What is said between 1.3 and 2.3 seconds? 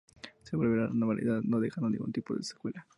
no dejando ningún